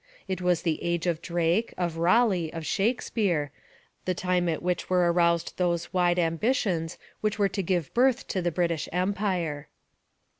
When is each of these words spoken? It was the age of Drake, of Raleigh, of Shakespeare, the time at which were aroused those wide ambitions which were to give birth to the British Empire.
It 0.27 0.41
was 0.41 0.63
the 0.63 0.81
age 0.81 1.05
of 1.05 1.21
Drake, 1.21 1.75
of 1.77 1.97
Raleigh, 1.97 2.51
of 2.53 2.65
Shakespeare, 2.65 3.51
the 4.05 4.15
time 4.15 4.49
at 4.49 4.63
which 4.63 4.89
were 4.89 5.13
aroused 5.13 5.53
those 5.57 5.93
wide 5.93 6.17
ambitions 6.17 6.97
which 7.21 7.37
were 7.37 7.49
to 7.49 7.61
give 7.61 7.93
birth 7.93 8.27
to 8.29 8.41
the 8.41 8.49
British 8.51 8.89
Empire. 8.91 9.67